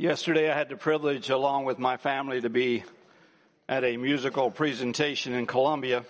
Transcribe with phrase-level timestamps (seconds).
[0.00, 2.84] Yesterday, I had the privilege, along with my family, to be
[3.68, 6.06] at a musical presentation in Columbia,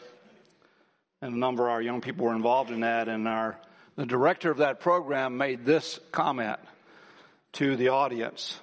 [1.20, 3.08] and a number of our young people were involved in that.
[3.08, 3.58] And our
[3.96, 6.60] the director of that program made this comment
[7.54, 8.60] to the audience: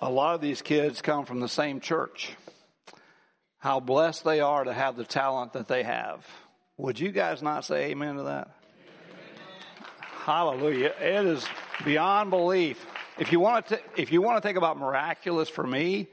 [0.00, 2.32] A lot of these kids come from the same church.
[3.58, 6.26] How blessed they are to have the talent that they have.
[6.78, 8.50] Would you guys not say amen to that?
[10.24, 10.94] Hallelujah!
[11.00, 11.46] It is
[11.84, 12.84] beyond belief.
[13.18, 16.06] If you want to, if you want to think about miraculous for me,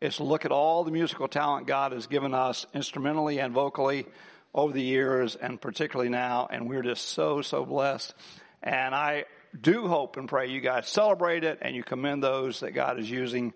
[0.00, 4.06] it's to look at all the musical talent God has given us instrumentally and vocally
[4.54, 6.46] over the years and particularly now.
[6.48, 8.14] And we're just so, so blessed.
[8.62, 9.24] And I
[9.60, 13.10] do hope and pray you guys celebrate it and you commend those that God is
[13.10, 13.52] using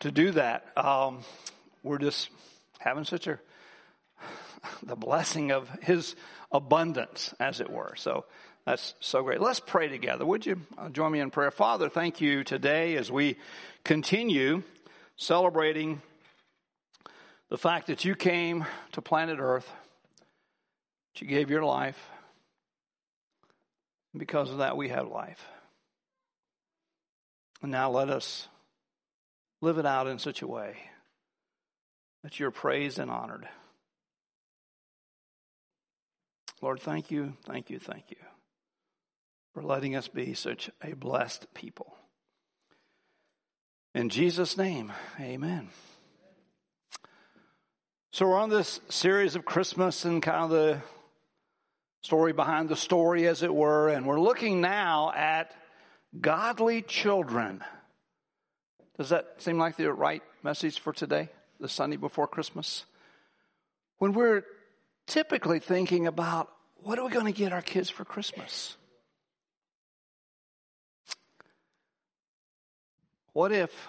[0.00, 0.66] to do that.
[0.76, 1.22] Um,
[1.82, 2.30] we're just
[2.78, 3.40] having such a,
[4.84, 6.14] the blessing of His
[6.52, 7.94] abundance, as it were.
[7.96, 8.26] So
[8.64, 9.40] that's so great.
[9.40, 10.24] Let's pray together.
[10.24, 11.50] Would you uh, join me in prayer?
[11.50, 13.36] Father, thank you today as we
[13.84, 14.62] continue
[15.16, 16.00] celebrating
[17.48, 19.68] the fact that you came to planet Earth,
[21.12, 21.98] that you gave your life.
[24.16, 25.44] Because of that, we have life.
[27.62, 28.46] And now let us
[29.60, 30.76] live it out in such a way
[32.22, 33.48] that you're praised and honored.
[36.60, 38.16] Lord, thank you, thank you, thank you
[39.52, 41.94] for letting us be such a blessed people.
[43.94, 45.68] In Jesus' name, amen.
[48.10, 50.80] So we're on this series of Christmas and kind of the
[52.02, 55.54] story behind the story, as it were, and we're looking now at
[56.18, 57.62] godly children.
[58.98, 61.28] Does that seem like the right message for today,
[61.60, 62.84] the Sunday before Christmas?
[63.98, 64.44] When we're
[65.06, 66.50] typically thinking about
[66.82, 68.76] what are we going to get our kids for Christmas?
[73.32, 73.88] What if,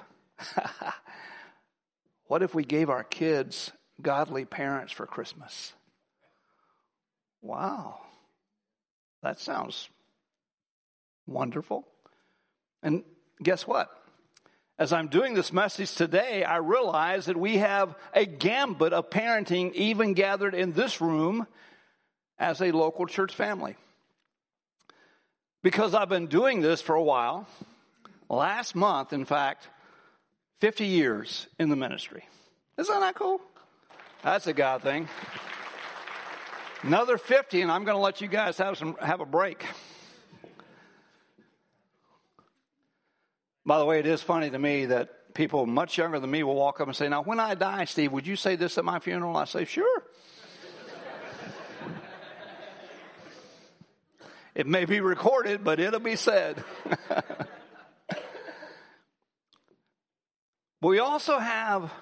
[2.27, 5.73] what if we gave our kids godly parents for Christmas?
[7.42, 7.99] Wow.
[9.21, 9.89] That sounds
[11.27, 11.86] wonderful.
[12.81, 13.04] And
[13.42, 13.89] guess what?
[14.80, 19.73] As I'm doing this message today, I realize that we have a gambit of parenting
[19.73, 21.48] even gathered in this room
[22.39, 23.75] as a local church family.
[25.61, 27.48] Because I've been doing this for a while,
[28.33, 29.70] Last month, in fact,
[30.60, 32.26] 50 years in the ministry.
[32.80, 33.39] Isn't that cool?
[34.23, 35.08] That's a God thing.
[36.82, 39.64] Another 50, and I'm going to let you guys have some have a break.
[43.66, 46.55] By the way, it is funny to me that people much younger than me will
[46.55, 48.98] walk up and say, "Now, when I die, Steve, would you say this at my
[48.98, 50.04] funeral?" I say, "Sure."
[54.55, 56.64] it may be recorded, but it'll be said.
[60.83, 61.94] But we also have,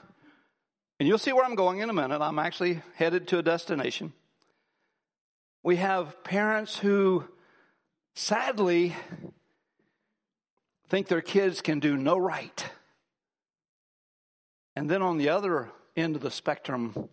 [1.00, 2.19] and you'll see where I'm going in a minute.
[2.19, 4.12] I'm actually headed to a destination.
[5.62, 7.25] We have parents who
[8.16, 8.96] sadly
[10.90, 12.66] think their kids can do no right.
[14.75, 17.08] And then on the other end of the spectrum,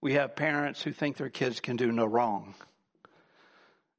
[0.00, 2.56] we have parents who think their kids can do no wrong.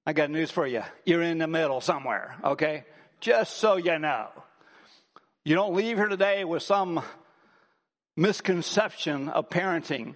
[0.06, 0.84] I got news for you.
[1.06, 2.84] You're in the middle somewhere, okay?
[3.22, 4.28] Just so you know.
[5.48, 7.04] You don't leave here today with some
[8.18, 10.16] misconception of parenting.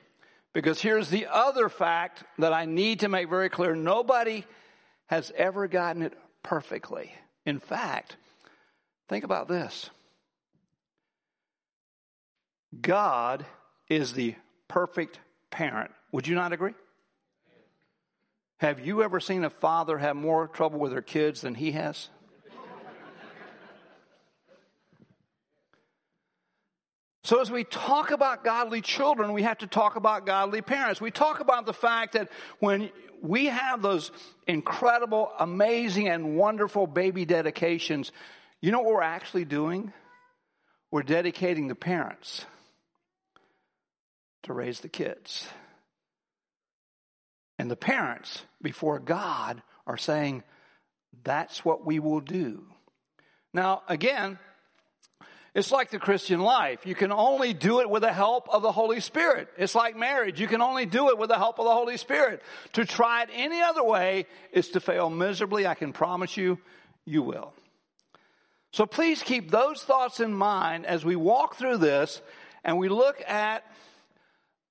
[0.54, 4.44] Because here's the other fact that I need to make very clear nobody
[5.06, 7.14] has ever gotten it perfectly.
[7.46, 8.18] In fact,
[9.08, 9.92] think about this
[12.82, 13.46] God
[13.88, 14.34] is the
[14.68, 15.20] perfect
[15.52, 15.92] parent.
[16.12, 16.74] Would you not agree?
[18.58, 22.10] Have you ever seen a father have more trouble with their kids than he has?
[27.30, 31.00] So, as we talk about godly children, we have to talk about godly parents.
[31.00, 32.90] We talk about the fact that when
[33.22, 34.12] we have those
[34.48, 38.12] incredible, amazing, and wonderful baby dedications,
[38.62, 39.94] you know what we're actually doing?
[40.90, 42.48] We're dedicating the parents
[44.42, 45.48] to raise the kids.
[47.60, 50.42] And the parents, before God, are saying,
[51.24, 52.64] that's what we will do.
[53.54, 54.40] Now, again,
[55.56, 56.86] it's like the Christian life.
[56.86, 59.48] You can only do it with the help of the Holy Spirit.
[59.58, 60.40] It's like marriage.
[60.40, 62.44] You can only do it with the help of the Holy Spirit.
[62.74, 65.66] To try it any other way is to fail miserably.
[65.66, 66.60] I can promise you,
[67.06, 67.54] you will.
[68.72, 72.22] So please keep those thoughts in mind as we walk through this
[72.64, 73.64] and we look at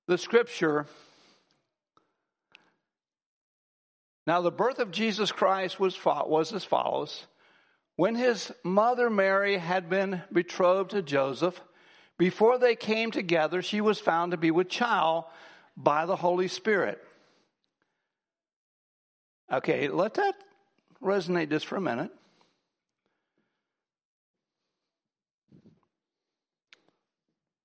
[0.07, 0.85] the scripture.
[4.25, 7.25] Now, the birth of Jesus Christ was, was as follows.
[7.99, 11.59] When his mother Mary had been betrothed to Joseph,
[12.17, 15.25] before they came together, she was found to be with child
[15.75, 17.03] by the Holy Spirit.
[19.51, 20.33] Okay, let that
[21.03, 22.11] resonate just for a minute.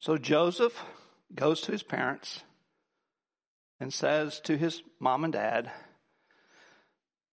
[0.00, 0.82] So Joseph
[1.32, 2.42] goes to his parents
[3.78, 5.70] and says to his mom and dad,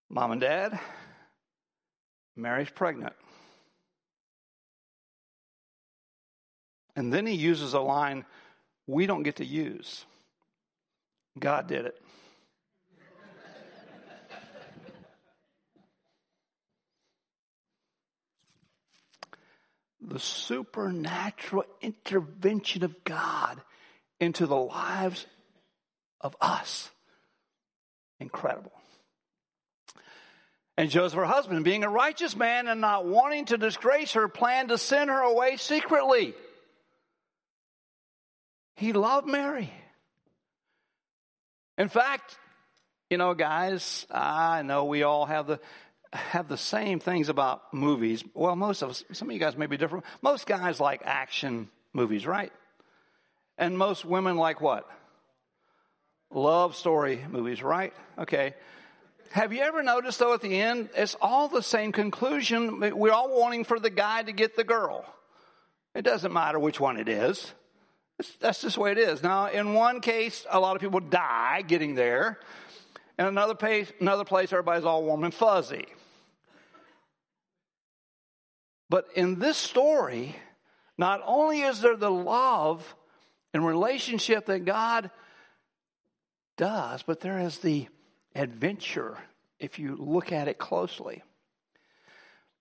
[0.08, 0.80] Mom and dad,
[2.42, 3.14] Mary's pregnant.
[6.96, 8.26] And then he uses a line
[8.88, 10.06] we don't get to use.
[11.40, 12.02] God did it.
[20.02, 23.62] the supernatural intervention of God
[24.20, 25.26] into the lives
[26.20, 26.90] of us.
[28.20, 28.74] Incredible.
[30.78, 34.70] And Joseph, her husband, being a righteous man and not wanting to disgrace her, planned
[34.70, 36.34] to send her away secretly.
[38.76, 39.72] He loved Mary.
[41.78, 42.38] In fact,
[43.10, 45.60] you know, guys, I know we all have the
[46.14, 48.24] have the same things about movies.
[48.34, 50.06] Well, most of us, some of you guys may be different.
[50.22, 52.52] Most guys like action movies, right?
[53.58, 54.86] And most women like what?
[56.34, 57.94] Love story movies, right?
[58.18, 58.56] Okay.
[59.32, 62.80] Have you ever noticed though at the end, it's all the same conclusion.
[62.80, 65.06] We're all wanting for the guy to get the girl.
[65.96, 67.54] It doesn't matter which one it is.
[68.20, 69.24] It's, that's just the way it is.
[69.24, 72.40] Now, in one case, a lot of people die getting there.
[73.18, 75.86] In another place, another place, everybody's all warm and fuzzy.
[78.90, 80.36] But in this story,
[80.98, 82.96] not only is there the love
[83.54, 85.10] and relationship that God
[86.58, 87.88] does, but there is the
[88.36, 89.18] adventure
[89.60, 91.24] if you look at it closely.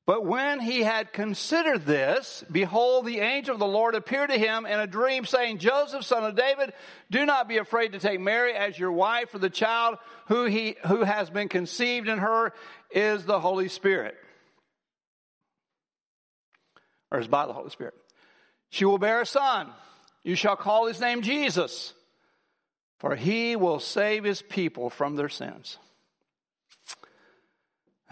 [0.07, 4.67] But when he had considered this, behold, the angel of the Lord appeared to him
[4.67, 6.73] in a dream, saying, Joseph, son of David,
[7.11, 10.75] do not be afraid to take Mary as your wife, for the child who, he,
[10.87, 12.53] who has been conceived in her
[12.91, 14.17] is the Holy Spirit.
[17.13, 17.95] Or is by the Holy Spirit.
[18.71, 19.71] She will bear a son.
[20.25, 21.95] You shall call his name Jesus
[23.01, 25.79] for he will save his people from their sins.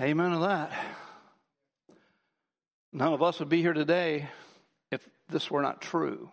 [0.01, 0.73] Amen to that.
[2.93, 4.29] None of us would be here today
[4.91, 6.31] if this were not true.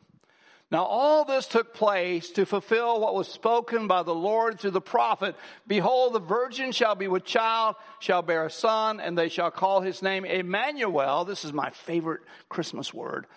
[0.72, 4.81] Now, all this took place to fulfill what was spoken by the Lord through the
[4.81, 5.36] prophet.
[5.68, 9.81] Behold, the virgin shall be with child, shall bear a son, and they shall call
[9.81, 11.25] his name Emmanuel.
[11.25, 13.28] This is my favorite Christmas word,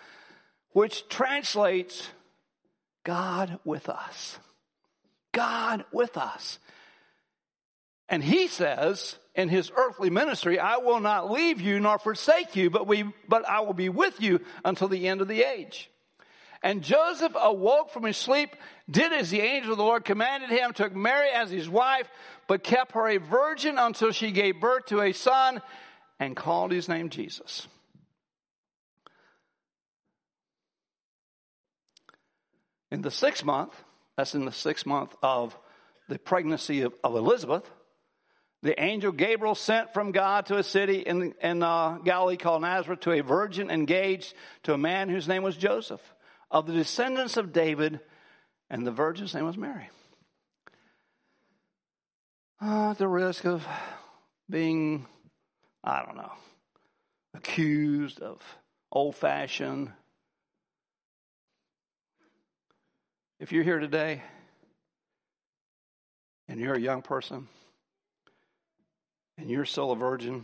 [0.71, 2.07] which translates
[3.03, 4.39] God with us.
[5.39, 6.59] God with us.
[8.09, 12.69] And he says in his earthly ministry, I will not leave you nor forsake you,
[12.69, 15.89] but we, but I will be with you until the end of the age.
[16.61, 18.53] And Joseph awoke from his sleep,
[18.91, 22.09] did as the angel of the Lord commanded him, took Mary as his wife,
[22.49, 25.61] but kept her a virgin until she gave birth to a son
[26.19, 27.65] and called his name Jesus.
[32.91, 33.73] In the sixth month,
[34.19, 35.57] that's in the sixth month of
[36.09, 37.63] the pregnancy of, of Elizabeth.
[38.63, 42.99] The angel Gabriel sent from God to a city in, in uh, Galilee called Nazareth
[43.01, 44.33] to a virgin engaged
[44.63, 46.01] to a man whose name was Joseph,
[46.51, 48.01] of the descendants of David,
[48.69, 49.89] and the virgin's name was Mary.
[52.61, 53.65] Uh, at the risk of
[54.49, 55.05] being,
[55.81, 56.33] I don't know,
[57.35, 58.41] accused of
[58.91, 59.93] old fashioned
[63.39, 64.21] If you're here today
[66.49, 67.47] and you're a young person
[69.37, 70.43] and you're still a virgin,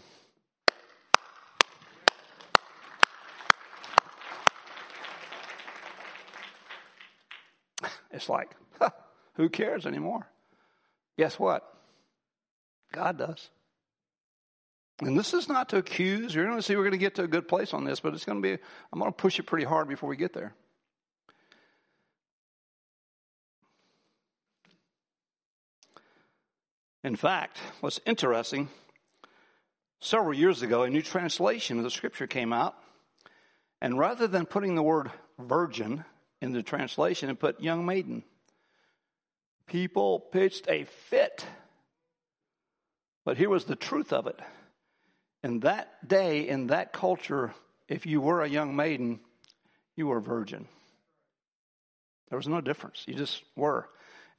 [8.11, 8.91] it's like, huh,
[9.33, 10.25] who cares anymore?
[11.17, 11.69] Guess what?
[12.93, 13.49] God does.
[15.01, 16.33] And this is not to accuse.
[16.33, 18.13] You're going to see we're going to get to a good place on this, but
[18.13, 18.53] it's going to be,
[18.93, 20.55] I'm going to push it pretty hard before we get there.
[27.05, 28.67] In fact, what's interesting,
[30.00, 32.75] several years ago, a new translation of the scripture came out,
[33.79, 36.03] and rather than putting the word virgin
[36.41, 38.24] in the translation, it put young maiden.
[39.67, 41.45] People pitched a fit.
[43.24, 44.39] But here was the truth of it.
[45.43, 47.53] In that day, in that culture,
[47.88, 49.19] if you were a young maiden,
[49.95, 50.67] you were a virgin.
[52.29, 53.03] There was no difference.
[53.05, 53.88] You just were.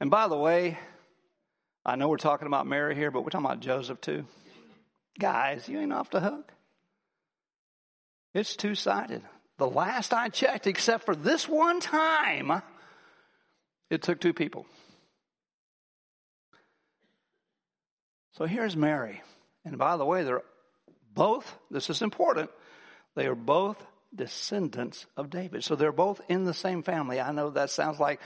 [0.01, 0.77] And by the way,
[1.87, 4.25] I know we're talking about Mary here, but we're talking about Joseph too.
[5.17, 6.51] Guys, you ain't off the hook.
[8.33, 9.21] It's two sided.
[9.57, 12.61] The last I checked, except for this one time,
[13.89, 14.65] it took two people.
[18.33, 19.21] So here's Mary.
[19.63, 20.43] And by the way, they're
[21.13, 22.51] both, this is important,
[23.15, 25.63] they are both descendants of David.
[25.63, 27.19] So they're both in the same family.
[27.19, 28.19] I know that sounds like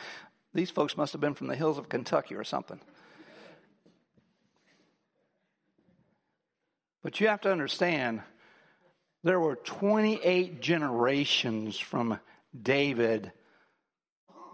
[0.53, 2.79] these folks must have been from the hills of Kentucky or something.
[7.03, 8.21] But you have to understand,
[9.23, 12.19] there were 28 generations from
[12.59, 13.31] David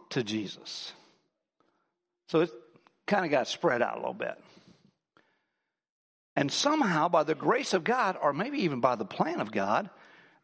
[0.10, 0.94] to Jesus.
[2.30, 2.52] So it
[3.06, 4.38] kind of got spread out a little bit.
[6.36, 9.90] And somehow, by the grace of God, or maybe even by the plan of God,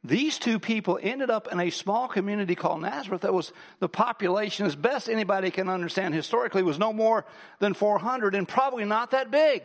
[0.04, 4.66] these two people ended up in a small community called Nazareth that was the population,
[4.66, 7.26] as best anybody can understand historically, was no more
[7.60, 9.64] than 400 and probably not that big.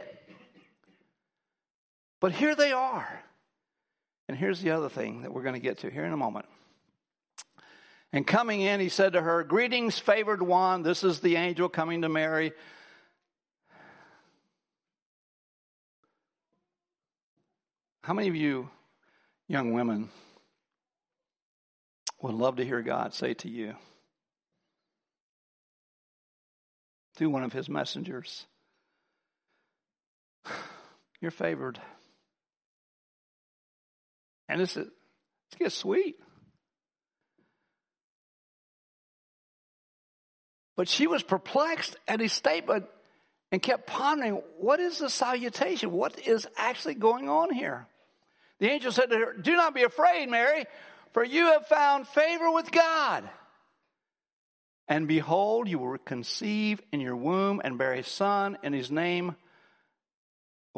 [2.21, 3.23] But here they are.
[4.29, 6.47] And here's the other thing that we're going to get to here in a moment.
[8.13, 10.83] And coming in, he said to her, Greetings, favored one.
[10.83, 12.53] This is the angel coming to Mary.
[18.03, 18.71] How many of you
[19.49, 20.09] young women
[22.23, 23.75] would love to hear God say to you
[27.15, 28.47] through one of his messengers,
[31.21, 31.81] You're favored.
[34.49, 36.17] And it's, it sweet.
[40.77, 42.87] But she was perplexed at his statement
[43.51, 45.91] and kept pondering what is the salutation?
[45.91, 47.87] What is actually going on here?
[48.61, 50.67] The angel said to her, Do not be afraid, Mary,
[51.13, 53.29] for you have found favor with God.
[54.87, 59.37] And behold, you will conceive in your womb and bear a son, and his name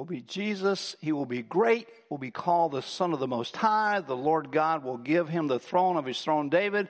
[0.01, 0.97] will be Jesus.
[1.03, 4.01] He will be great, will be called the Son of the Most High.
[4.01, 6.89] The Lord God will give him the throne of his throne, David,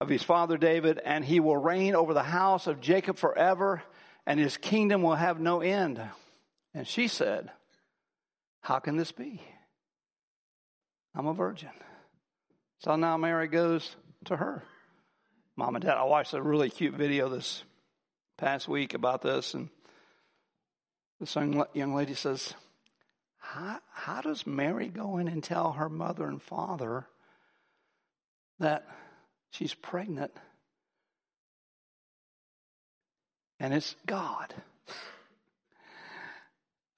[0.00, 3.82] of his father David, and he will reign over the house of Jacob forever,
[4.28, 6.00] and his kingdom will have no end.
[6.72, 7.50] And she said,
[8.60, 9.42] How can this be?
[11.16, 11.70] I'm a virgin.
[12.84, 14.62] So now Mary goes to her
[15.56, 15.96] mom and dad.
[15.96, 17.64] I watched a really cute video this
[18.38, 19.68] past week about this, and
[21.20, 22.54] this young lady says,
[23.38, 27.06] how, how does Mary go in and tell her mother and father
[28.58, 28.86] that
[29.50, 30.32] she's pregnant
[33.60, 34.54] and it's God?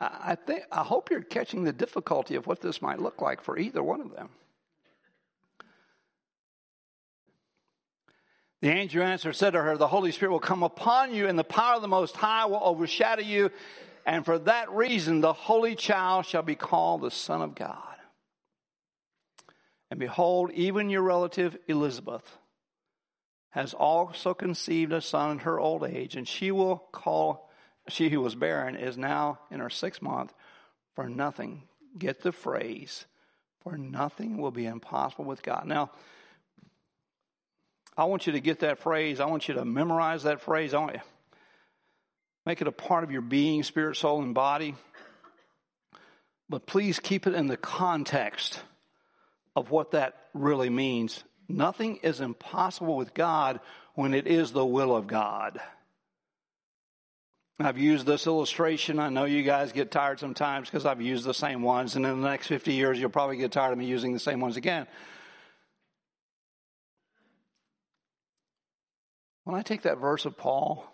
[0.01, 3.59] I think I hope you're catching the difficulty of what this might look like for
[3.59, 4.31] either one of them.
[8.63, 11.45] The angel answered, said to her, The Holy Spirit will come upon you, and the
[11.45, 13.51] power of the Most High will overshadow you.
[14.07, 17.83] And for that reason, the Holy Child shall be called the Son of God.
[19.91, 22.39] And behold, even your relative Elizabeth
[23.51, 27.51] has also conceived a son in her old age, and she will call,
[27.89, 30.33] she who was barren is now in her sixth month,
[30.95, 31.63] for nothing,
[31.99, 33.07] get the phrase,
[33.63, 35.65] for nothing will be impossible with God.
[35.67, 35.91] Now,
[37.97, 39.21] I want you to get that phrase.
[39.21, 40.75] I want you to memorize that phrase.
[40.75, 41.01] I want you
[42.47, 44.77] Make it a part of your being, spirit, soul, and body.
[46.49, 48.61] But please keep it in the context
[49.57, 51.25] of what that really means.
[51.49, 53.59] Nothing is impossible with God
[53.95, 55.61] when it is the will of God.
[57.59, 59.01] I've used this illustration.
[59.01, 62.21] I know you guys get tired sometimes because I've used the same ones, and in
[62.21, 64.87] the next 50 years, you'll probably get tired of me using the same ones again.
[69.45, 70.93] When I take that verse of Paul,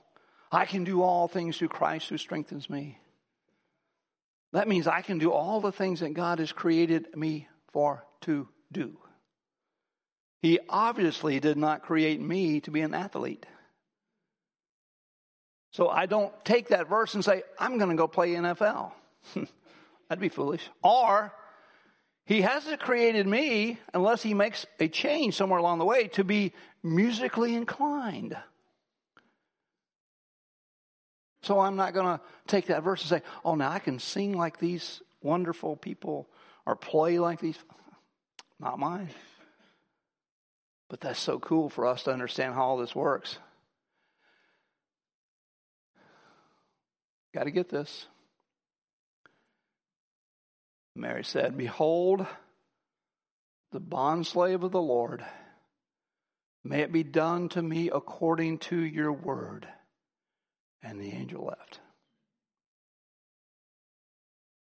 [0.52, 2.99] I can do all things through Christ who strengthens me.
[4.52, 8.49] That means I can do all the things that God has created me for to
[8.71, 8.99] do.
[10.42, 13.47] He obviously did not create me to be an athlete.
[15.71, 18.92] So I don't take that verse and say, I'm going to go play NFL.
[20.09, 20.68] That'd be foolish.
[20.82, 21.32] Or,
[22.26, 26.52] he hasn't created me unless he makes a change somewhere along the way to be
[26.82, 28.37] musically inclined.
[31.43, 34.37] So I'm not going to take that verse and say, oh, now I can sing
[34.37, 36.29] like these wonderful people
[36.67, 37.59] or play like these.
[38.61, 39.09] Not mine.
[40.89, 43.39] But that's so cool for us to understand how all this works.
[47.35, 48.07] Got to get this.
[50.95, 52.27] Mary said, Behold,
[53.73, 55.25] the bondslave of the Lord,
[56.63, 59.67] may it be done to me according to your word.
[60.83, 61.81] And the angel left.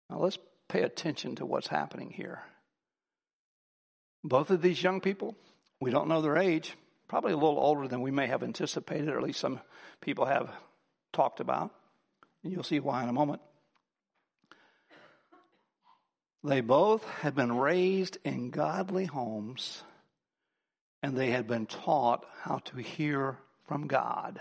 [0.08, 2.42] Now let's pay attention to what's happening here.
[4.22, 5.36] Both of these young people,
[5.80, 6.76] we don't know their age,
[7.08, 9.60] probably a little older than we may have anticipated, or at least some
[10.00, 10.50] people have
[11.12, 11.72] talked about.
[12.42, 13.40] And you'll see why in a moment.
[16.44, 19.82] They both had been raised in godly homes
[21.02, 24.40] and they had been taught how to hear from God.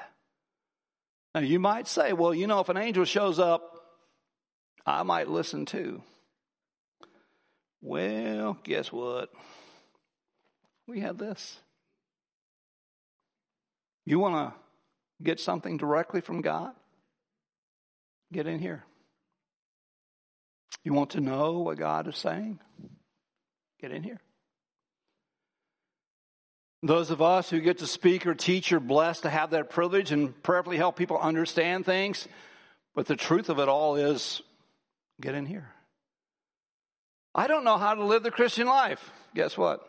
[1.35, 3.61] Now, you might say, well, you know, if an angel shows up,
[4.85, 6.01] I might listen too.
[7.81, 9.33] Well, guess what?
[10.87, 11.59] We have this.
[14.05, 16.71] You want to get something directly from God?
[18.31, 18.85] Get in here.
[20.85, 22.59] You want to know what God is saying?
[23.81, 24.21] Get in here.
[26.85, 30.11] Those of us who get to speak or teach are blessed to have that privilege
[30.11, 32.27] and prayerfully help people understand things.
[32.93, 34.43] But the truth of it all is
[35.19, 35.67] get in here.
[37.33, 39.11] I don't know how to live the Christian life.
[39.33, 39.81] Guess what?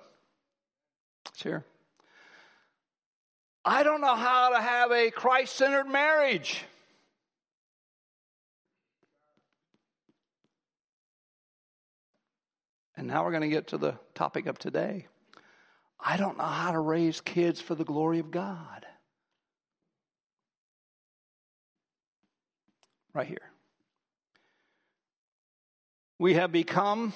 [1.28, 1.66] It's here.
[3.62, 6.64] I don't know how to have a Christ centered marriage.
[12.96, 15.08] And now we're going to get to the topic of today.
[16.08, 18.86] I don't know how to raise kids for the glory of God.
[23.12, 23.50] Right here.
[26.20, 27.12] We have become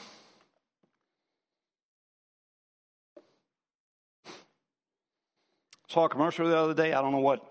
[5.89, 6.93] saw a commercial the other day.
[6.93, 7.47] I don't know what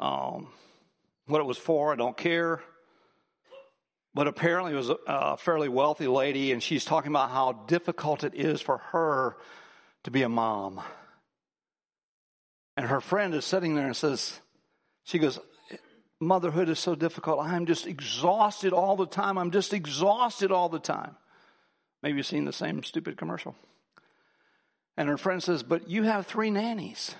[0.00, 0.48] um,
[1.26, 1.92] what it was for.
[1.92, 2.62] I don't care.
[4.14, 8.34] But apparently, it was a fairly wealthy lady, and she's talking about how difficult it
[8.34, 9.36] is for her
[10.04, 10.80] to be a mom.
[12.76, 14.40] And her friend is sitting there and says,
[15.04, 15.38] She goes,
[16.20, 17.40] Motherhood is so difficult.
[17.40, 19.38] I'm just exhausted all the time.
[19.38, 21.16] I'm just exhausted all the time.
[22.02, 23.56] Maybe you've seen the same stupid commercial.
[24.96, 27.14] And her friend says, But you have three nannies.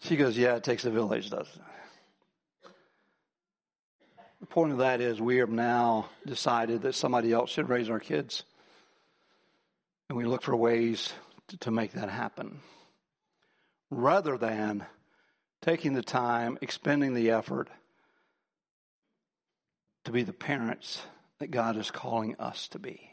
[0.00, 2.70] She goes, Yeah, it takes a village, doesn't it?
[4.40, 8.00] The point of that is we have now decided that somebody else should raise our
[8.00, 8.42] kids.
[10.08, 11.12] And we look for ways
[11.48, 12.60] to, to make that happen.
[13.90, 14.86] Rather than
[15.60, 17.68] taking the time, expending the effort
[20.04, 21.02] to be the parents
[21.38, 23.08] that God is calling us to be.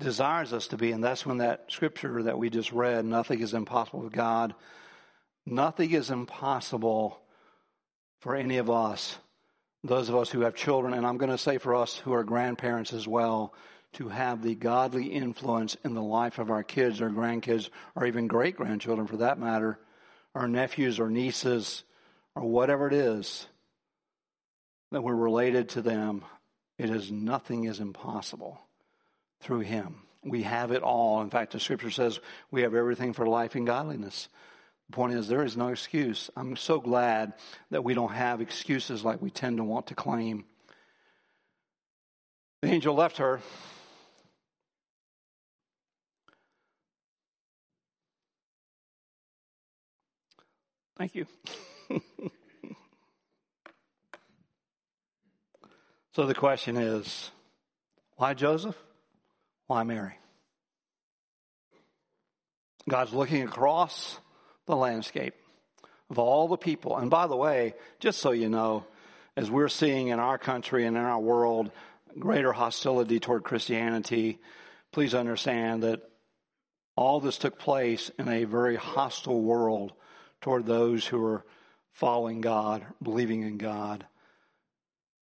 [0.00, 3.52] Desires us to be, and that's when that scripture that we just read, nothing is
[3.52, 4.54] impossible with God.
[5.44, 7.20] Nothing is impossible
[8.20, 9.18] for any of us
[9.84, 12.24] those of us who have children, and I'm going to say for us who are
[12.24, 13.54] grandparents as well,
[13.94, 18.26] to have the godly influence in the life of our kids or grandkids, or even
[18.26, 19.78] great grandchildren for that matter,
[20.34, 21.84] our nephews or nieces,
[22.34, 23.46] or whatever it is,
[24.92, 26.24] that we're related to them.
[26.78, 28.60] It is nothing is impossible
[29.40, 30.02] through Him.
[30.22, 31.20] We have it all.
[31.22, 32.20] In fact, the scripture says
[32.50, 34.28] we have everything for life and godliness.
[34.90, 36.30] The point is, there is no excuse.
[36.36, 37.34] I'm so glad
[37.70, 40.44] that we don't have excuses like we tend to want to claim.
[42.62, 43.40] The angel left her.
[50.98, 51.26] Thank you.
[56.12, 57.30] so the question is
[58.16, 58.76] why Joseph?
[59.68, 60.18] Why Mary?
[62.88, 64.18] God's looking across
[64.66, 65.34] the landscape
[66.10, 66.96] of all the people.
[66.96, 68.84] And by the way, just so you know,
[69.36, 71.70] as we're seeing in our country and in our world
[72.18, 74.40] greater hostility toward Christianity,
[74.90, 76.00] please understand that
[76.96, 79.92] all this took place in a very hostile world
[80.40, 81.44] toward those who were
[81.92, 84.06] following God, believing in God.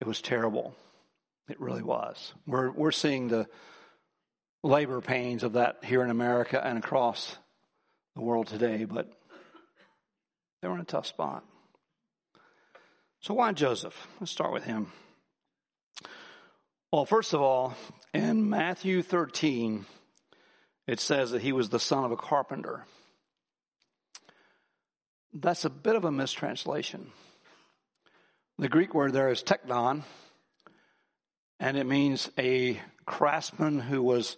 [0.00, 0.74] It was terrible.
[1.48, 2.32] It really was.
[2.46, 3.46] We're, we're seeing the
[4.62, 7.36] labor pains of that here in America and across
[8.14, 9.10] the world today, but
[10.60, 11.44] they were in a tough spot.
[13.20, 14.08] So, why Joseph?
[14.20, 14.90] Let's start with him.
[16.92, 17.74] Well, first of all,
[18.12, 19.86] in Matthew 13,
[20.86, 22.84] it says that he was the son of a carpenter.
[25.34, 27.10] That's a bit of a mistranslation.
[28.58, 30.02] The Greek word there is tekton,
[31.58, 34.36] and it means a craftsman who was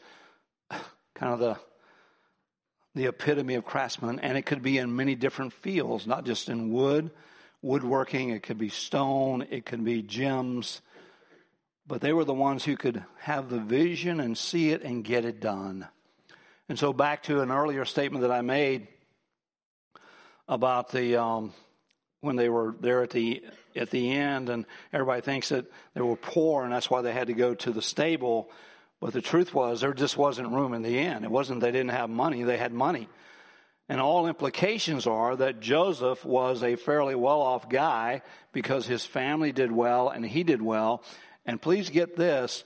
[0.71, 1.57] kind of the
[2.95, 6.71] the epitome of craftsman, and it could be in many different fields, not just in
[6.71, 7.11] wood,
[7.61, 10.81] woodworking, it could be stone, it could be gems.
[11.89, 15.25] But they were the ones who could have the vision and see it and get
[15.25, 15.89] it done.
[16.69, 18.87] And so, back to an earlier statement that I made
[20.49, 21.53] about the um,
[22.21, 23.43] when they were there at the
[23.77, 27.27] at the end, and everybody thinks that they were poor, and that's why they had
[27.29, 28.51] to go to the stable.
[29.01, 31.25] But the truth was, there just wasn't room in the inn.
[31.25, 33.09] It wasn't they didn't have money, they had money.
[33.89, 39.53] And all implications are that Joseph was a fairly well off guy because his family
[39.53, 41.03] did well and he did well.
[41.45, 42.65] And please get this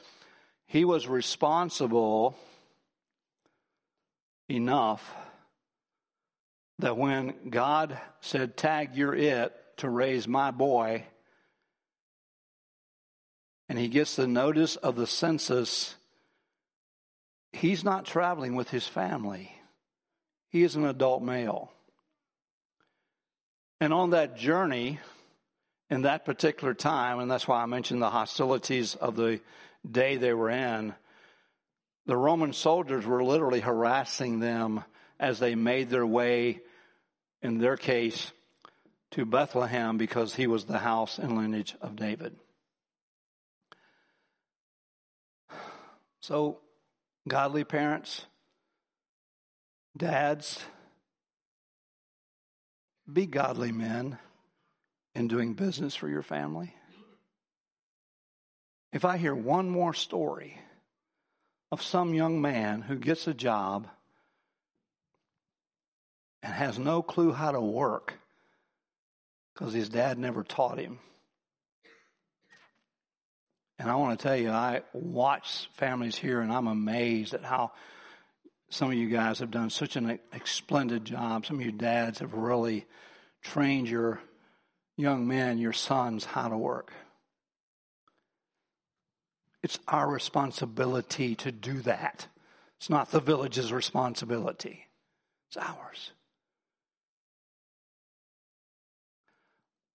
[0.69, 2.37] he was responsible
[4.49, 5.15] enough
[6.79, 11.05] that when God said, Tag, you're it to raise my boy,
[13.69, 15.95] and he gets the notice of the census,
[17.53, 19.53] he's not traveling with his family.
[20.51, 21.71] He is an adult male.
[23.81, 24.99] And on that journey,
[25.91, 29.41] in that particular time, and that's why I mentioned the hostilities of the
[29.89, 30.95] day they were in,
[32.07, 34.83] the Roman soldiers were literally harassing them
[35.21, 36.61] as they made their way,
[37.43, 38.33] in their case,
[39.13, 42.37] to Bethlehem because he was the house and lineage of David.
[46.21, 46.59] So,
[47.27, 48.27] godly parents,
[49.97, 50.63] dads,
[53.11, 54.19] be godly men
[55.15, 56.75] in doing business for your family.
[58.93, 60.59] If I hear one more story
[61.71, 63.89] of some young man who gets a job
[66.43, 68.15] and has no clue how to work
[69.53, 70.99] because his dad never taught him.
[73.79, 77.73] And I want to tell you, I watch families here and I'm amazed at how
[78.71, 81.47] some of you guys have done such an splendid job.
[81.47, 82.87] Some of you dads have really
[83.43, 84.21] trained your
[84.97, 86.93] young men, your sons, how to work.
[89.63, 92.27] It's our responsibility to do that.
[92.77, 94.87] It's not the village's responsibility,
[95.49, 96.13] it's ours.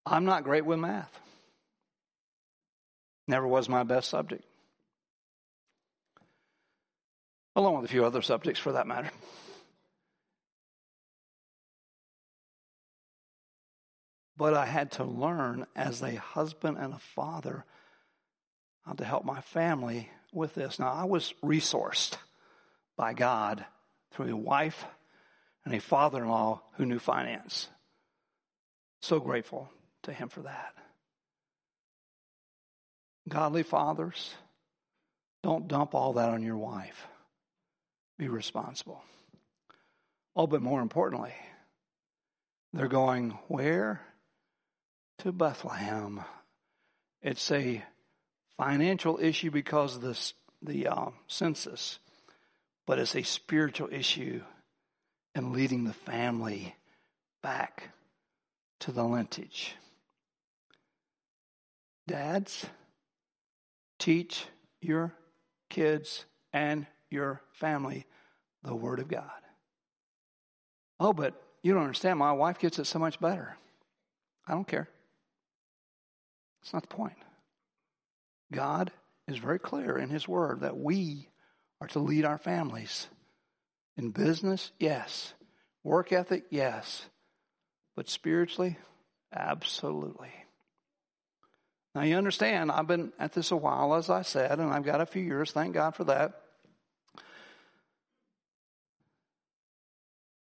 [0.06, 1.20] I'm not great with math.
[3.26, 4.44] Never was my best subject.
[7.56, 9.10] Along with a few other subjects for that matter.
[14.36, 17.64] But I had to learn as a husband and a father
[18.84, 20.78] how to help my family with this.
[20.78, 22.16] Now, I was resourced
[22.96, 23.64] by God
[24.10, 24.84] through a wife
[25.64, 27.68] and a father in law who knew finance.
[29.00, 29.70] So grateful
[30.04, 30.74] to Him for that.
[33.28, 34.34] Godly fathers,
[35.42, 37.06] don't dump all that on your wife.
[38.18, 39.02] Be responsible.
[40.36, 41.34] Oh, but more importantly,
[42.72, 44.00] they're going where?
[45.18, 46.22] To Bethlehem.
[47.22, 47.82] It's a
[48.56, 51.98] financial issue because of this, the uh, census,
[52.86, 54.42] but it's a spiritual issue
[55.34, 56.74] in leading the family
[57.42, 57.90] back
[58.80, 59.76] to the lineage.
[62.06, 62.66] Dads,
[63.98, 64.46] teach
[64.80, 65.14] your
[65.70, 68.06] kids and your family
[68.62, 69.30] the Word of God.
[71.00, 72.18] Oh, but you don't understand.
[72.18, 73.56] My wife gets it so much better.
[74.46, 74.88] I don't care.
[76.62, 77.16] It's not the point.
[78.52, 78.90] God
[79.26, 81.28] is very clear in His Word that we
[81.80, 83.08] are to lead our families.
[83.96, 85.34] In business, yes.
[85.82, 87.06] Work ethic, yes.
[87.96, 88.76] But spiritually,
[89.32, 90.32] absolutely.
[91.94, 95.00] Now, you understand, I've been at this a while, as I said, and I've got
[95.00, 95.52] a few years.
[95.52, 96.40] Thank God for that.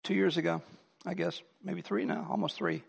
[0.05, 0.63] Two years ago,
[1.05, 2.85] I guess, maybe three now, almost three.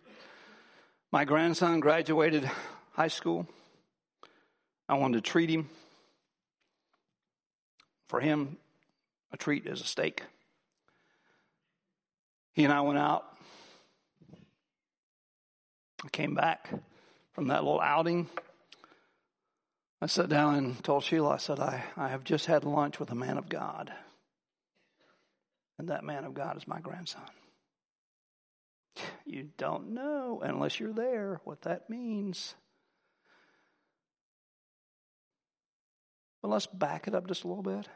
[1.12, 2.50] My grandson graduated
[2.92, 3.48] high school.
[4.88, 5.70] I wanted to treat him.
[8.10, 8.58] For him,
[9.32, 10.22] a treat is a steak.
[12.54, 13.26] He and I went out.
[16.04, 16.70] I came back
[17.34, 18.30] from that little outing.
[20.02, 23.12] I sat down and told Sheila, I said, I, I have just had lunch with
[23.12, 23.92] a man of God.
[25.80, 27.22] And that man of God is my grandson.
[29.26, 32.54] You don't know, unless you're there, what that means.
[36.42, 37.88] But let's back it up just a little bit.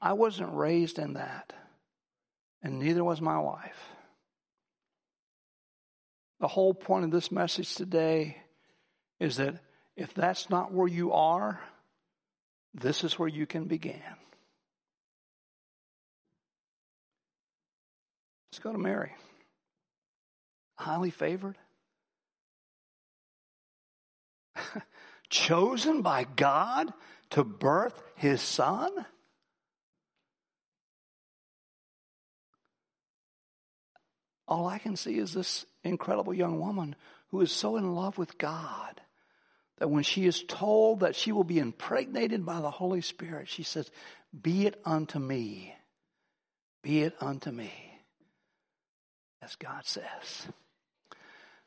[0.00, 1.52] I wasn't raised in that,
[2.62, 3.93] and neither was my wife.
[6.44, 8.36] The whole point of this message today
[9.18, 9.54] is that
[9.96, 11.58] if that's not where you are,
[12.74, 14.02] this is where you can begin.
[18.52, 19.12] Let's go to Mary.
[20.74, 21.56] Highly favored.
[25.30, 26.92] Chosen by God
[27.30, 28.90] to birth his son?
[34.46, 36.96] All I can see is this incredible young woman
[37.28, 39.00] who is so in love with God
[39.78, 43.62] that when she is told that she will be impregnated by the Holy Spirit, she
[43.62, 43.90] says,
[44.42, 45.74] Be it unto me.
[46.82, 47.72] Be it unto me.
[49.42, 50.46] As God says.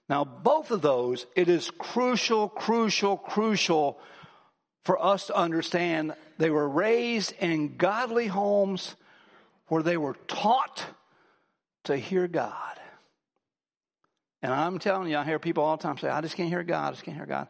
[0.09, 3.99] Now, both of those, it is crucial, crucial, crucial
[4.85, 8.95] for us to understand they were raised in godly homes
[9.67, 10.85] where they were taught
[11.87, 12.53] to hear God.
[14.41, 16.63] And I'm telling you, I hear people all the time say, I just can't hear
[16.63, 17.47] God, I just can't hear God.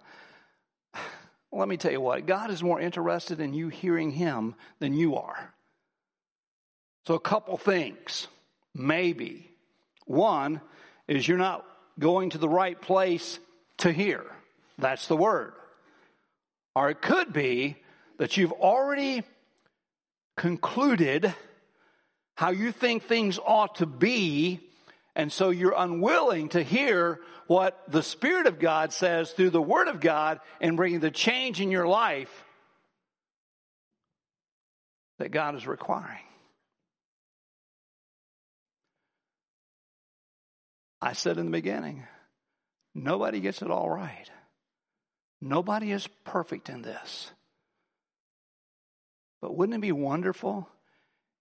[1.51, 5.17] Let me tell you what, God is more interested in you hearing Him than you
[5.17, 5.53] are.
[7.05, 8.27] So, a couple things,
[8.73, 9.49] maybe.
[10.05, 10.61] One
[11.07, 11.65] is you're not
[11.99, 13.39] going to the right place
[13.79, 14.25] to hear.
[14.77, 15.53] That's the word.
[16.75, 17.77] Or it could be
[18.17, 19.23] that you've already
[20.35, 21.33] concluded
[22.37, 24.59] how you think things ought to be,
[25.15, 29.87] and so you're unwilling to hear what the Spirit of God says through the Word
[29.87, 32.31] of God and bringing the change in your life
[35.17, 36.19] that God is requiring.
[41.01, 42.03] I said in the beginning,
[42.93, 44.29] nobody gets it all right.
[45.41, 47.31] Nobody is perfect in this.
[49.41, 50.69] But wouldn't it be wonderful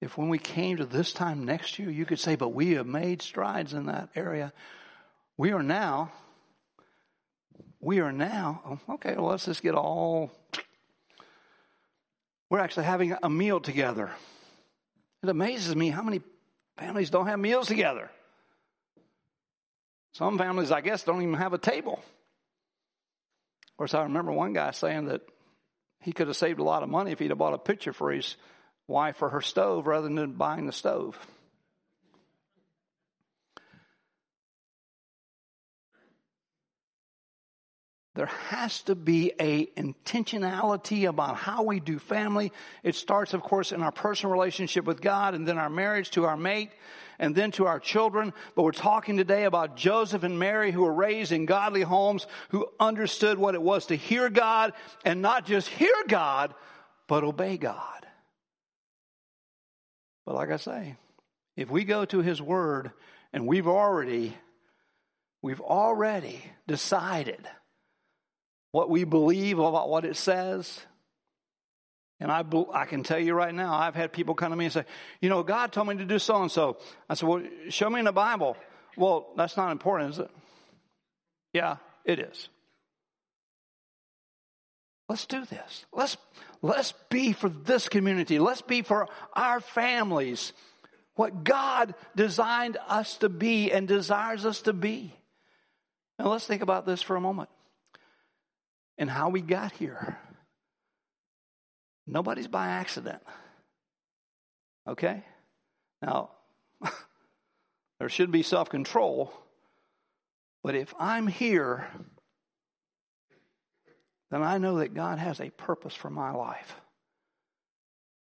[0.01, 2.87] if when we came to this time next year, you could say, but we have
[2.87, 4.53] made strides in that area.
[5.37, 6.13] We are now,
[7.81, 10.31] we are now, oh, okay, well, let's just get all,
[12.51, 14.11] we're actually having a meal together.
[15.23, 16.21] It amazes me how many
[16.77, 18.11] families don't have meals together.
[20.13, 22.01] Some families, I guess, don't even have a table.
[23.69, 25.23] Of course, I remember one guy saying that
[26.01, 28.11] he could have saved a lot of money if he'd have bought a picture for
[28.11, 28.37] his
[28.89, 31.19] wife for her stove rather than buying the stove.
[38.17, 42.51] There has to be a intentionality about how we do family.
[42.83, 46.25] It starts, of course, in our personal relationship with God and then our marriage to
[46.25, 46.71] our mate
[47.19, 48.33] and then to our children.
[48.55, 52.67] But we're talking today about Joseph and Mary who were raised in godly homes, who
[52.81, 54.73] understood what it was to hear God
[55.05, 56.55] and not just hear God,
[57.09, 58.06] but obey God.
[60.27, 60.97] But like I say,
[61.57, 62.91] if we go to his word
[63.33, 64.37] and we've already,
[65.41, 67.49] we've already decided
[68.73, 70.81] what we believe about what it says.
[72.19, 74.75] And I, I can tell you right now, I've had people come to me and
[74.75, 74.85] say,
[75.21, 76.79] you know, God told me to do so and so.
[77.09, 78.57] I said, well, show me in the Bible.
[78.97, 80.31] Well, that's not important, is it?
[81.53, 82.49] Yeah, it is.
[85.09, 85.87] Let's do this.
[85.93, 86.17] Let's,
[86.63, 88.39] let's be for this community.
[88.39, 90.53] Let's be for our families
[91.15, 95.15] what God designed us to be and desires us to be.
[96.19, 97.49] Now let's think about this for a moment
[98.99, 100.19] and how we got here.
[102.07, 103.23] Nobody's by accident.
[104.89, 105.25] Okay?
[106.03, 106.31] Now,
[107.99, 109.33] there should be self control,
[110.63, 111.89] but if I'm here,
[114.31, 116.81] then I know that God has a purpose for my life.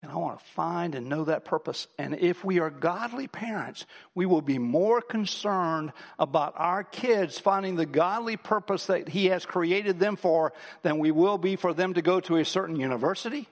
[0.03, 1.87] And I want to find and know that purpose.
[1.99, 7.77] And if we are godly parents, we will be more concerned about our kids finding
[7.77, 11.95] the godly purpose that He has created them for than we will be for them
[11.95, 13.47] to go to a certain university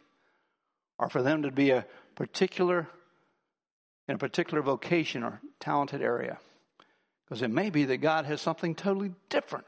[0.98, 2.88] or for them to be a particular,
[4.08, 6.38] in a particular vocation or talented area.
[7.26, 9.66] Because it may be that God has something totally different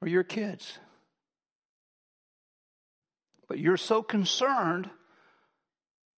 [0.00, 0.78] for your kids.
[3.48, 4.88] But you're so concerned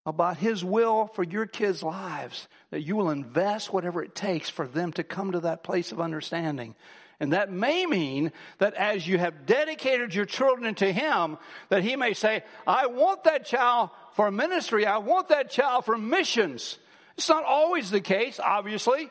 [0.04, 4.66] about His will for your kids' lives, that you will invest whatever it takes for
[4.66, 6.76] them to come to that place of understanding.
[7.18, 11.38] And that may mean that as you have dedicated your children to Him,
[11.70, 14.86] that He may say, I want that child for ministry.
[14.86, 16.78] I want that child for missions.
[17.16, 19.10] It's not always the case, obviously.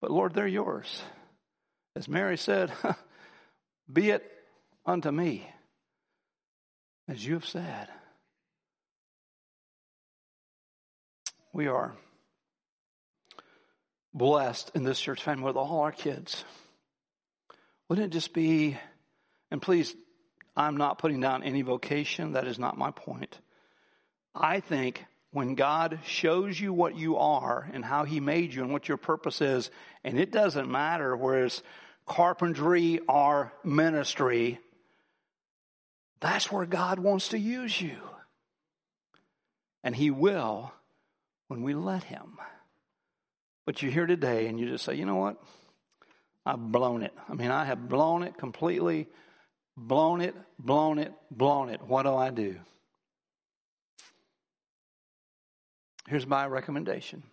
[0.00, 1.02] But Lord, they're yours.
[1.96, 2.70] As Mary said,
[3.92, 4.22] be it
[4.84, 5.48] unto me
[7.08, 7.88] as you have said.
[11.52, 11.94] We are
[14.12, 16.44] blessed in this church family with all our kids.
[17.88, 18.76] Wouldn't it just be,
[19.50, 19.94] and please,
[20.56, 23.38] I'm not putting down any vocation, that is not my point.
[24.34, 28.72] I think when God shows you what you are and how He made you and
[28.72, 29.70] what your purpose is,
[30.02, 31.62] and it doesn't matter whether it's
[32.06, 34.58] carpentry or ministry,
[36.20, 37.96] that's where God wants to use you.
[39.84, 40.72] And He will
[41.48, 42.38] when we let Him.
[43.64, 45.42] But you're here today and you just say, you know what?
[46.44, 47.12] I've blown it.
[47.28, 49.08] I mean, I have blown it completely,
[49.76, 51.82] blown it, blown it, blown it.
[51.82, 52.56] What do I do?
[56.06, 57.24] Here's my recommendation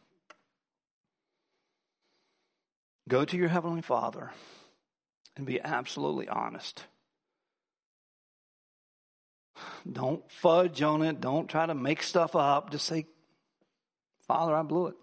[3.08, 4.32] go to your Heavenly Father
[5.36, 6.86] and be absolutely honest.
[9.92, 11.20] Don't fudge on it.
[11.20, 12.72] Don't try to make stuff up.
[12.72, 13.06] Just say,
[14.28, 14.96] Father, I blew it.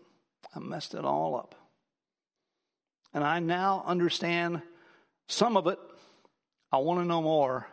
[0.55, 1.55] I messed it all up.
[3.12, 4.62] And I now understand
[5.29, 5.79] some of it.
[6.73, 7.66] I want to know more.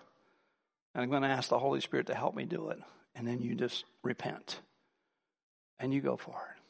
[0.93, 2.79] And I'm going to ask the Holy Spirit to help me do it.
[3.15, 4.59] And then you just repent
[5.79, 6.61] and you go for it.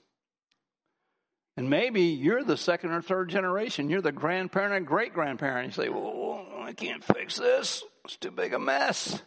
[1.58, 3.89] And maybe you're the second or third generation.
[3.89, 5.67] You're the grandparent and great grandparent.
[5.67, 7.84] You say, Well, I can't fix this.
[8.06, 9.21] It's too big a mess.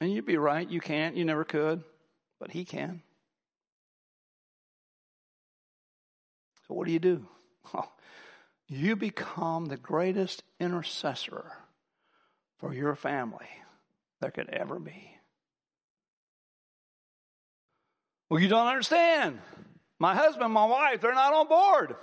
[0.00, 0.68] And you'd be right.
[0.68, 1.16] You can't.
[1.16, 1.82] You never could.
[2.38, 3.02] But He can.
[6.66, 7.26] So, what do you do?
[8.68, 11.52] You become the greatest intercessor
[12.58, 13.48] for your family
[14.20, 15.10] there could ever be.
[18.28, 19.38] Well, you don't understand.
[19.98, 21.96] My husband, my wife, they're not on board.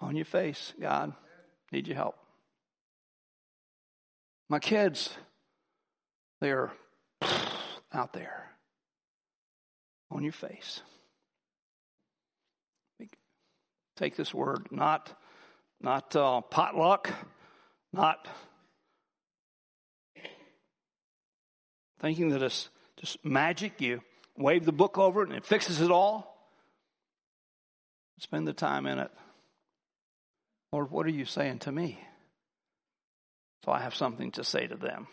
[0.00, 1.12] On your face, God,
[1.72, 2.16] need your help.
[4.48, 5.10] My kids,
[6.44, 6.70] they're
[7.94, 8.50] out there
[10.10, 10.82] on your face.
[13.96, 15.10] Take this word, not
[15.80, 17.10] not uh, potluck,
[17.94, 18.28] not
[22.00, 23.80] thinking that it's just magic.
[23.80, 24.02] You
[24.36, 26.46] wave the book over it and it fixes it all.
[28.18, 29.10] Spend the time in it.
[30.72, 31.98] Lord, what are you saying to me?
[33.64, 35.06] So I have something to say to them.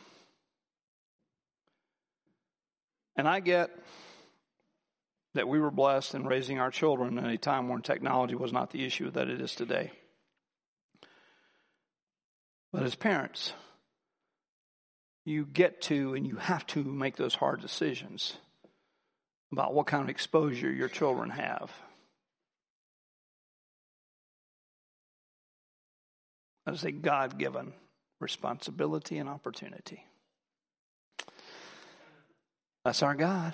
[3.15, 3.69] And I get
[5.33, 8.71] that we were blessed in raising our children in a time when technology was not
[8.71, 9.91] the issue that it is today.
[12.73, 13.53] But as parents,
[15.25, 18.37] you get to and you have to make those hard decisions
[19.51, 21.71] about what kind of exposure your children have.
[26.67, 27.73] Is a God given
[28.19, 30.05] responsibility and opportunity.
[32.83, 33.53] That's our God.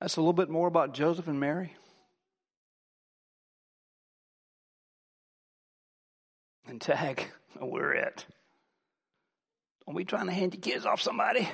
[0.00, 1.74] That's a little bit more about Joseph and Mary.
[6.66, 7.26] And tag,
[7.60, 8.24] we're it.
[9.86, 11.48] Don't be trying to hand your kids off somebody.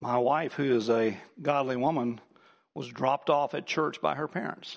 [0.00, 2.20] My wife, who is a godly woman,
[2.74, 4.76] was dropped off at church by her parents.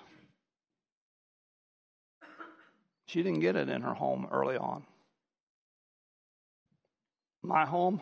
[3.08, 4.86] She didn't get it in her home early on.
[7.48, 8.02] My home,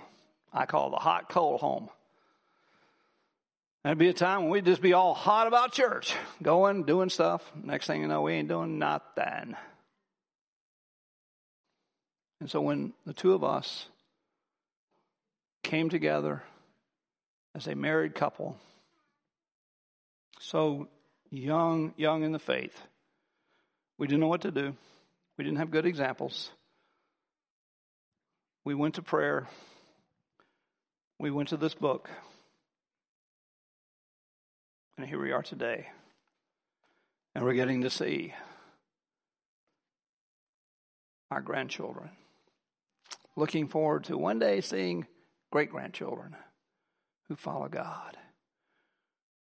[0.52, 1.88] I call the hot coal home.
[3.84, 7.44] There'd be a time when we'd just be all hot about church, going, doing stuff.
[7.64, 9.56] Next thing you know, we ain't doing nothing.
[12.40, 13.86] And so when the two of us
[15.62, 16.42] came together
[17.54, 18.58] as a married couple,
[20.40, 20.88] so
[21.30, 22.76] young, young in the faith.
[24.00, 24.76] We didn't know what to do.
[25.38, 26.50] We didn't have good examples.
[28.66, 29.48] We went to prayer.
[31.20, 32.10] We went to this book.
[34.98, 35.88] And here we are today.
[37.36, 38.34] And we're getting to see
[41.30, 42.10] our grandchildren.
[43.36, 45.06] Looking forward to one day seeing
[45.52, 46.36] great grandchildren
[47.28, 48.18] who follow God.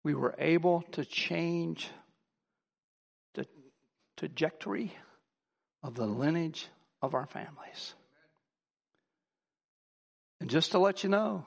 [0.03, 1.91] We were able to change
[3.35, 3.47] the
[4.17, 4.95] trajectory
[5.83, 6.69] of the lineage
[7.03, 7.95] of our families.
[10.51, 11.45] Just to let you know,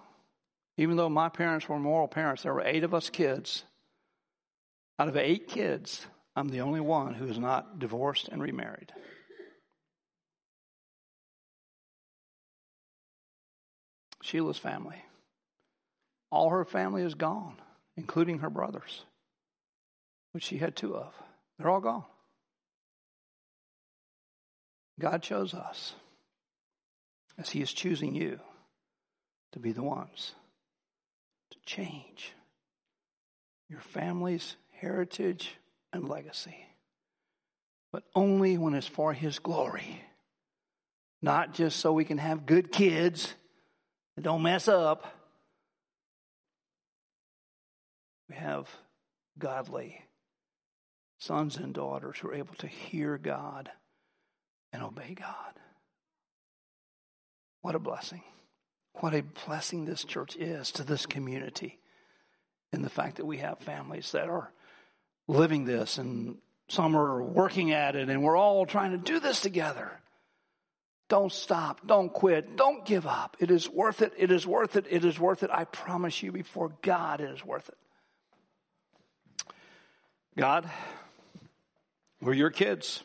[0.77, 3.65] even though my parents were moral parents, there were eight of us kids.
[4.97, 6.05] Out of eight kids,
[6.37, 8.93] I'm the only one who is not divorced and remarried.
[14.21, 15.03] Sheila's family.
[16.31, 17.57] All her family is gone,
[17.97, 19.03] including her brothers,
[20.31, 21.13] which she had two of.
[21.59, 22.05] They're all gone.
[24.97, 25.93] God chose us
[27.37, 28.39] as He is choosing you
[29.53, 30.33] to be the ones
[31.51, 32.33] to change
[33.69, 35.55] your family's heritage
[35.91, 36.67] and legacy,
[37.91, 40.01] but only when it's for His glory.
[41.21, 43.33] Not just so we can have good kids
[44.15, 45.07] that don't mess up
[48.33, 48.67] We have
[49.37, 50.01] godly
[51.19, 53.69] sons and daughters who are able to hear God
[54.71, 55.53] and obey God.
[57.61, 58.23] What a blessing.
[58.95, 61.79] What a blessing this church is to this community.
[62.73, 64.51] in the fact that we have families that are
[65.27, 66.37] living this and
[66.67, 69.91] some are working at it and we're all trying to do this together.
[71.07, 71.85] Don't stop.
[71.85, 72.57] Don't quit.
[72.57, 73.37] Don't give up.
[73.39, 74.13] It is worth it.
[74.17, 74.87] It is worth it.
[74.89, 75.51] It is worth it.
[75.53, 77.77] I promise you before God, it is worth it.
[80.35, 80.67] God,
[82.19, 83.03] we're your kids.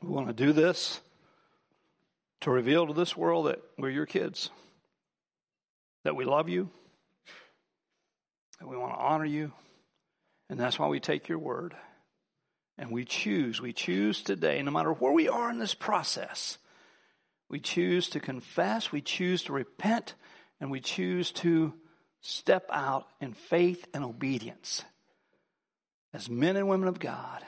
[0.00, 1.00] We want to do this
[2.42, 4.50] to reveal to this world that we're your kids,
[6.04, 6.68] that we love you,
[8.60, 9.52] that we want to honor you,
[10.50, 11.74] and that's why we take your word.
[12.78, 16.58] And we choose, we choose today, no matter where we are in this process,
[17.48, 20.14] we choose to confess, we choose to repent,
[20.60, 21.74] and we choose to
[22.22, 24.84] step out in faith and obedience
[26.14, 27.44] as men and women of God.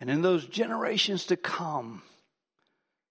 [0.00, 2.02] And in those generations to come,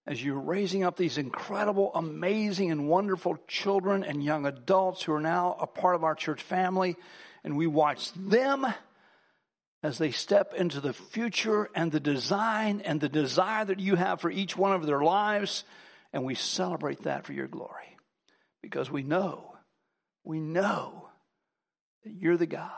[0.06, 5.20] as you're raising up these incredible, amazing, and wonderful children and young adults who are
[5.20, 6.96] now a part of our church family,
[7.44, 8.66] and we watch them
[9.82, 14.20] as they step into the future and the design and the desire that you have
[14.20, 15.64] for each one of their lives,
[16.12, 17.96] and we celebrate that for your glory.
[18.60, 19.54] Because we know,
[20.24, 21.08] we know
[22.04, 22.70] that you're the God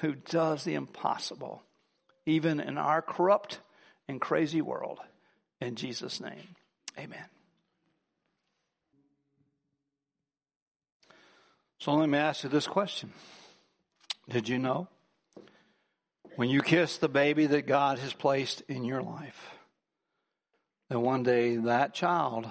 [0.00, 1.62] who does the impossible,
[2.26, 3.60] even in our corrupt
[4.08, 5.00] and crazy world.
[5.60, 6.56] In Jesus' name,
[6.98, 7.26] amen.
[11.78, 13.12] So let me ask you this question
[14.28, 14.88] Did you know?
[16.36, 19.54] When you kiss the baby that God has placed in your life,
[20.88, 22.50] that one day that child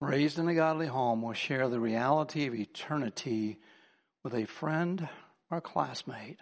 [0.00, 3.58] raised in a godly home will share the reality of eternity
[4.22, 5.08] with a friend
[5.50, 6.38] or a classmate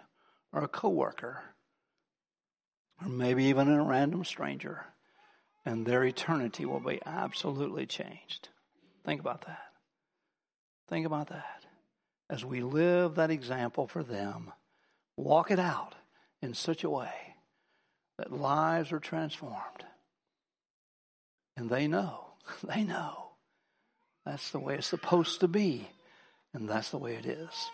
[0.53, 1.54] or a coworker
[3.01, 4.85] or maybe even a random stranger,
[5.65, 8.49] and their eternity will be absolutely changed.
[9.05, 9.59] Think about that.
[10.87, 11.65] Think about that.
[12.29, 14.51] As we live that example for them,
[15.17, 15.95] walk it out
[16.41, 17.35] in such a way
[18.17, 19.85] that lives are transformed.
[21.57, 22.25] And they know,
[22.63, 23.25] they know
[24.25, 25.87] that's the way it's supposed to be,
[26.53, 27.71] and that's the way it is.